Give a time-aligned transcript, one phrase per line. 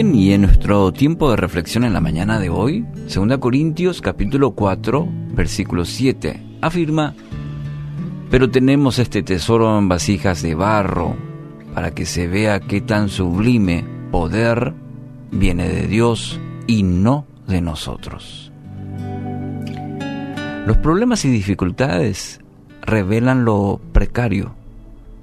[0.00, 5.06] y en nuestro tiempo de reflexión en la mañana de hoy, 2 Corintios capítulo 4,
[5.34, 7.14] versículo 7, afirma,
[8.30, 11.16] pero tenemos este tesoro en vasijas de barro,
[11.74, 14.72] para que se vea qué tan sublime poder
[15.32, 18.50] viene de Dios y no de nosotros.
[20.66, 22.40] Los problemas y dificultades
[22.80, 24.54] revelan lo precario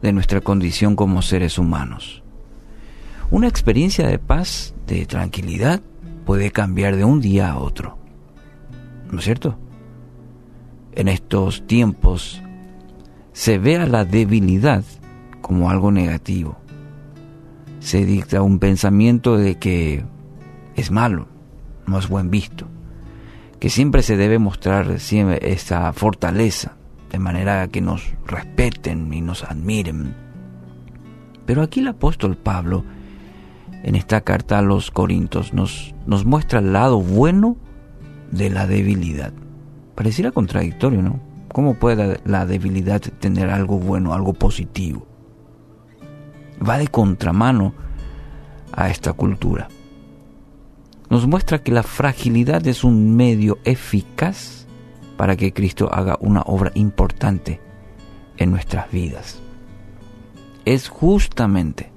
[0.00, 2.22] de nuestra condición como seres humanos.
[3.30, 5.80] Una experiencia de paz, de tranquilidad,
[6.26, 7.96] puede cambiar de un día a otro.
[9.08, 9.56] ¿No es cierto?
[10.92, 12.42] En estos tiempos
[13.32, 14.82] se ve a la debilidad
[15.40, 16.58] como algo negativo.
[17.78, 20.04] Se dicta un pensamiento de que
[20.74, 21.28] es malo,
[21.86, 22.66] no es buen visto,
[23.60, 26.76] que siempre se debe mostrar esta fortaleza,
[27.12, 30.16] de manera que nos respeten y nos admiren.
[31.46, 32.84] Pero aquí el apóstol Pablo,
[33.82, 37.56] en esta carta a los Corintios, nos, nos muestra el lado bueno
[38.30, 39.32] de la debilidad.
[39.94, 41.20] Pareciera contradictorio, ¿no?
[41.52, 45.06] ¿Cómo puede la debilidad tener algo bueno, algo positivo?
[46.66, 47.74] Va de contramano
[48.72, 49.68] a esta cultura.
[51.08, 54.66] Nos muestra que la fragilidad es un medio eficaz
[55.16, 57.60] para que Cristo haga una obra importante
[58.36, 59.40] en nuestras vidas.
[60.64, 61.89] Es justamente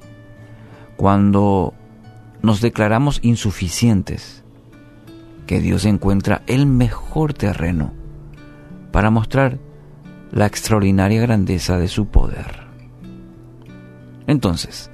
[0.95, 1.73] cuando
[2.41, 4.44] nos declaramos insuficientes
[5.47, 7.94] que Dios encuentra el mejor terreno
[8.91, 9.59] para mostrar
[10.31, 12.64] la extraordinaria grandeza de su poder.
[14.27, 14.89] Entonces,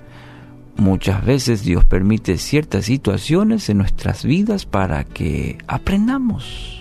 [0.75, 6.79] muchas veces Dios permite ciertas situaciones en nuestras vidas para que aprendamos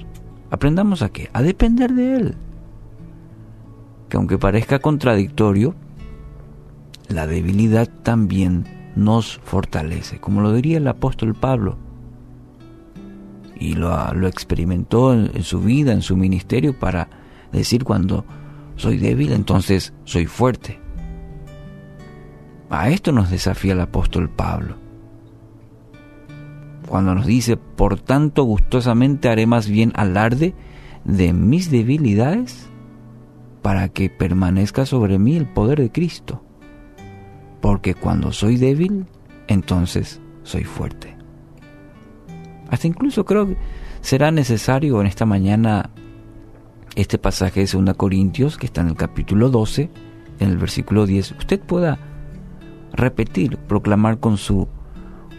[0.51, 1.29] Aprendamos a qué?
[1.33, 2.35] A depender de Él.
[4.09, 5.75] Que aunque parezca contradictorio,
[7.09, 8.65] la debilidad también
[8.99, 11.79] nos fortalece, como lo diría el apóstol Pablo.
[13.59, 17.09] Y lo, experimentó en, en su vida, en su ministerio, para
[17.53, 18.25] decir cuando
[18.77, 20.81] soy débil, entonces soy fuerte.
[22.71, 24.89] A esto nos desafía el apóstol Pablo
[26.89, 30.55] cuando nos dice, por tanto gustosamente haré más bien alarde
[31.05, 32.69] de mis debilidades
[33.63, 36.43] para que permanezca sobre mí el poder de Cristo.
[37.61, 39.07] Porque cuando soy débil,
[39.47, 41.17] entonces soy fuerte.
[42.71, 43.57] Hasta incluso creo que
[44.01, 45.91] será necesario en esta mañana
[46.95, 49.91] este pasaje de 2 Corintios, que está en el capítulo 12,
[50.41, 51.99] en el versículo 10, usted pueda
[52.93, 54.69] repetir, proclamar con su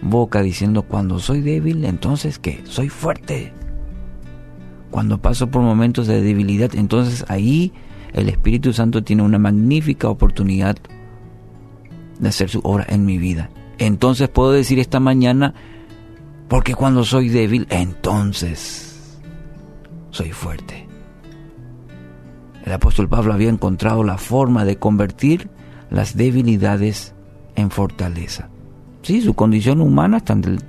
[0.01, 3.53] boca diciendo cuando soy débil, entonces que soy fuerte.
[4.91, 7.73] Cuando paso por momentos de debilidad, entonces ahí
[8.13, 10.77] el Espíritu Santo tiene una magnífica oportunidad
[12.19, 13.49] de hacer su obra en mi vida.
[13.77, 15.53] Entonces puedo decir esta mañana,
[16.47, 19.19] porque cuando soy débil, entonces
[20.11, 20.87] soy fuerte.
[22.65, 25.49] El apóstol Pablo había encontrado la forma de convertir
[25.89, 27.15] las debilidades
[27.55, 28.49] en fortaleza.
[29.01, 30.59] Sí, su condición humana es tan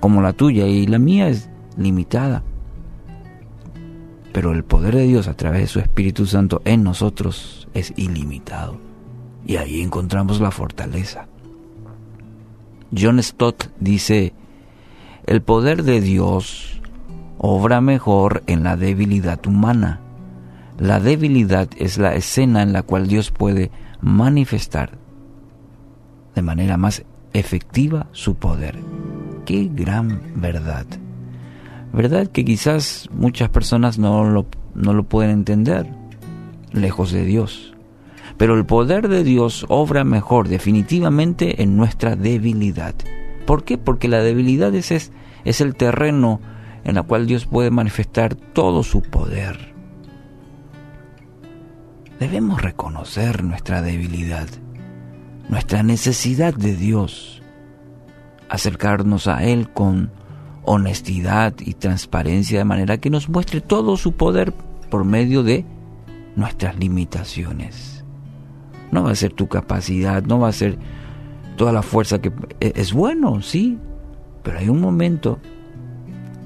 [0.00, 2.42] como la tuya y la mía es limitada.
[4.32, 8.78] Pero el poder de Dios a través de su Espíritu Santo en nosotros es ilimitado.
[9.46, 11.26] Y ahí encontramos la fortaleza.
[12.96, 14.32] John Stott dice,
[15.26, 16.80] el poder de Dios
[17.38, 20.00] obra mejor en la debilidad humana.
[20.78, 24.98] La debilidad es la escena en la cual Dios puede manifestar
[26.34, 28.78] de manera más efectiva su poder.
[29.44, 30.86] Qué gran verdad.
[31.92, 35.86] Verdad que quizás muchas personas no lo, no lo pueden entender,
[36.72, 37.73] lejos de Dios.
[38.36, 42.94] Pero el poder de Dios obra mejor definitivamente en nuestra debilidad.
[43.46, 43.78] ¿Por qué?
[43.78, 45.12] Porque la debilidad es,
[45.44, 46.40] es, el terreno
[46.84, 49.74] en el cual Dios puede manifestar todo su poder.
[52.18, 54.48] Debemos reconocer nuestra debilidad
[55.48, 57.42] nuestra necesidad de Dios,
[58.48, 60.10] acercarnos a Él con
[60.62, 64.52] honestidad y transparencia de manera que nos muestre todo su poder
[64.90, 65.64] por medio de
[66.36, 68.03] nuestras limitaciones.
[68.94, 70.78] No va a ser tu capacidad, no va a ser
[71.56, 72.30] toda la fuerza que
[72.60, 73.76] e-, es bueno, sí,
[74.44, 75.40] pero hay un momento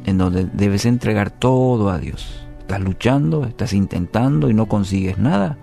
[0.06, 2.42] en donde debes entregar todo a Dios.
[2.60, 5.58] Estás luchando, estás intentando y no consigues nada.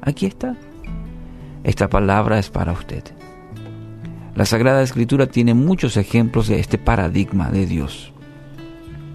[0.00, 0.54] Aquí está.
[1.64, 3.02] Esta palabra es para usted.
[4.36, 8.12] La Sagrada Escritura tiene muchos ejemplos de este paradigma de Dios.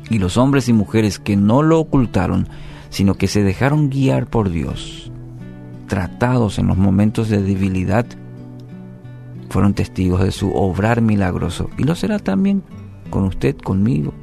[0.10, 2.50] Y los hombres y mujeres que no lo ocultaron,
[2.90, 5.11] sino que se dejaron guiar por Dios,
[5.92, 8.06] tratados en los momentos de debilidad,
[9.50, 12.64] fueron testigos de su obrar milagroso y lo será también
[13.10, 14.14] con usted, conmigo,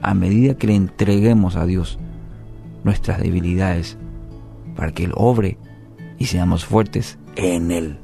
[0.00, 1.98] a medida que le entreguemos a Dios
[2.84, 3.98] nuestras debilidades
[4.76, 5.58] para que Él obre
[6.18, 7.98] y seamos fuertes en Él.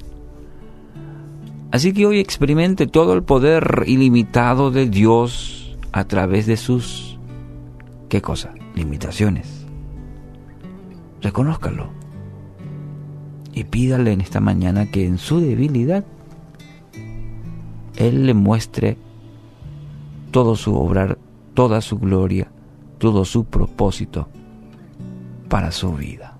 [1.70, 7.20] Así que hoy experimente todo el poder ilimitado de Dios a través de sus,
[8.08, 8.54] ¿qué cosa?
[8.74, 9.66] Limitaciones.
[11.22, 12.03] Reconózcalo.
[13.54, 16.04] Y pídale en esta mañana que en su debilidad
[17.96, 18.96] Él le muestre
[20.32, 21.18] todo su obrar,
[21.54, 22.50] toda su gloria,
[22.98, 24.28] todo su propósito
[25.48, 26.33] para su vida.